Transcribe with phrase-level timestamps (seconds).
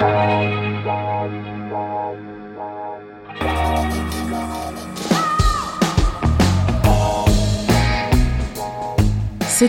[0.00, 0.06] C'est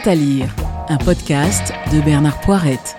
[0.07, 0.55] à lire,
[0.87, 2.95] un podcast de Bernard Poirette.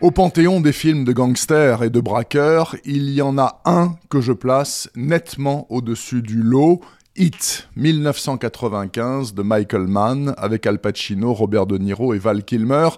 [0.00, 4.20] Au panthéon des films de gangsters et de braqueurs, il y en a un que
[4.20, 6.80] je place nettement au-dessus du lot,
[7.18, 12.90] Hit 1995 de Michael Mann avec Al Pacino, Robert De Niro et Val Kilmer.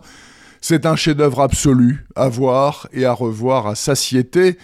[0.61, 4.59] C'est un chef-d'œuvre absolu à voir et à revoir à satiété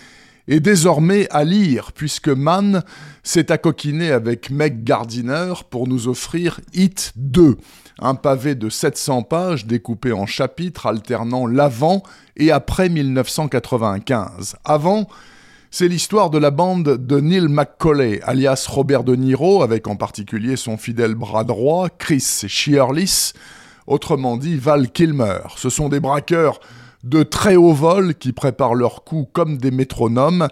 [0.46, 2.82] et désormais à lire, puisque Mann
[3.22, 7.56] s'est accoquiné avec Meg Gardiner pour nous offrir Hit 2,
[7.98, 12.02] un pavé de 700 pages découpé en chapitres alternant l'avant
[12.36, 14.56] et après 1995.
[14.64, 15.08] Avant,
[15.70, 20.56] c'est l'histoire de la bande de Neil McCauley, alias Robert De Niro, avec en particulier
[20.56, 23.32] son fidèle bras droit, Chris Shearless,
[23.86, 25.40] autrement dit Val Kilmer.
[25.56, 26.60] Ce sont des braqueurs
[27.04, 30.48] de très haut vol qui préparent leurs coups comme des métronomes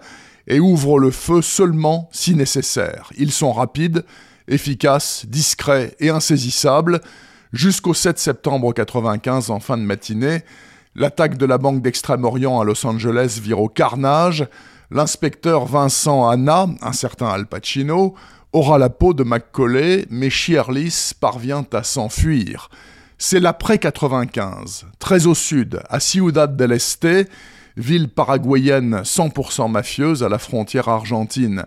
[0.47, 3.11] et ouvrent le feu seulement si nécessaire.
[3.17, 4.05] Ils sont rapides,
[4.49, 7.01] efficaces, discrets et insaisissables.
[7.53, 10.43] Jusqu'au 7 septembre 1995, en fin de matinée,
[10.97, 14.47] l'attaque de la Banque d'Extrême-Orient à Los Angeles vire au carnage.
[14.91, 18.15] L'inspecteur Vincent Anna, un certain Al Pacino,
[18.53, 22.69] aura la peau de Macaulay, mais Shearless parvient à s'enfuir.
[23.19, 27.29] C'est l'après 95, très au sud, à Ciudad del Este,
[27.77, 31.65] ville paraguayenne 100% mafieuse à la frontière argentine.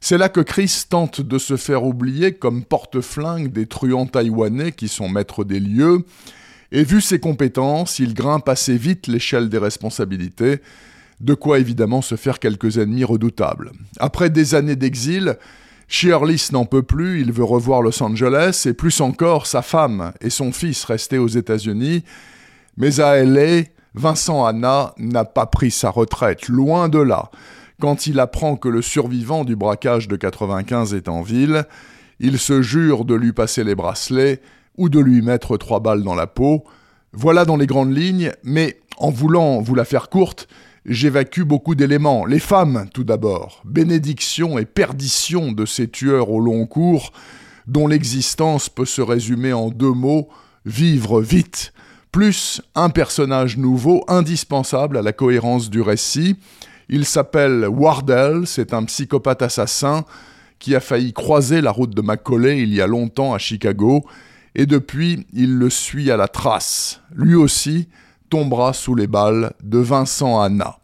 [0.00, 4.88] C'est là que Chris tente de se faire oublier comme porte-flingue des truands taïwanais qui
[4.88, 6.04] sont maîtres des lieux,
[6.72, 10.60] et vu ses compétences, il grimpe assez vite l'échelle des responsabilités,
[11.20, 13.72] de quoi évidemment se faire quelques ennemis redoutables.
[13.98, 15.36] Après des années d'exil,
[15.88, 20.30] Shearless n'en peut plus, il veut revoir Los Angeles, et plus encore sa femme et
[20.30, 22.04] son fils restés aux États-Unis.
[22.76, 27.30] Mais à LA, Vincent Anna n'a pas pris sa retraite, loin de là.
[27.80, 31.64] Quand il apprend que le survivant du braquage de 95 est en ville,
[32.20, 34.40] il se jure de lui passer les bracelets
[34.76, 36.64] ou de lui mettre trois balles dans la peau.
[37.12, 40.46] Voilà dans les grandes lignes, mais en voulant vous la faire courte,
[40.86, 42.24] J'évacue beaucoup d'éléments.
[42.24, 43.60] Les femmes, tout d'abord.
[43.64, 47.12] Bénédiction et perdition de ces tueurs au long cours,
[47.66, 50.28] dont l'existence peut se résumer en deux mots
[50.64, 51.72] vivre vite.
[52.12, 56.36] Plus un personnage nouveau, indispensable à la cohérence du récit.
[56.88, 60.04] Il s'appelle Wardell, c'est un psychopathe assassin
[60.58, 64.04] qui a failli croiser la route de Macaulay il y a longtemps à Chicago,
[64.54, 67.00] et depuis il le suit à la trace.
[67.14, 67.88] Lui aussi,
[68.30, 70.78] tombera sous les balles de Vincent Anna.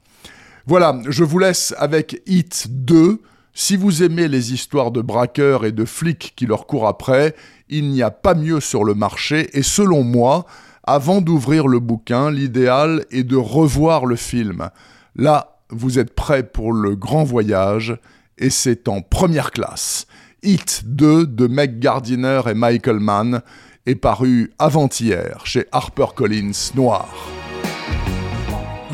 [0.66, 3.22] Voilà, je vous laisse avec Hit 2.
[3.54, 7.34] Si vous aimez les histoires de braqueurs et de flics qui leur courent après,
[7.68, 10.44] il n'y a pas mieux sur le marché et selon moi,
[10.82, 14.68] avant d'ouvrir le bouquin, l'idéal est de revoir le film.
[15.14, 17.96] Là, vous êtes prêt pour le grand voyage
[18.38, 20.06] et c'est en première classe.
[20.42, 23.40] Hit 2 de Meg Gardiner et Michael Mann
[23.86, 27.08] est paru avant-hier chez HarperCollins Noir.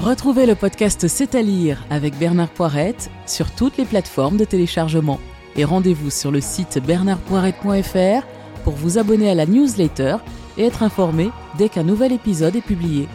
[0.01, 5.21] Retrouvez le podcast C'est à lire avec Bernard Poirette sur toutes les plateformes de téléchargement.
[5.57, 8.27] Et rendez-vous sur le site bernardpoirette.fr
[8.65, 10.17] pour vous abonner à la newsletter
[10.57, 13.09] et être informé dès qu'un nouvel épisode est publié.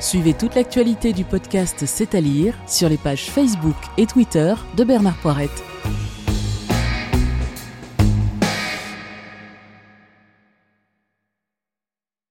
[0.00, 4.84] Suivez toute l'actualité du podcast C'est à lire sur les pages Facebook et Twitter de
[4.84, 5.64] Bernard Poirette.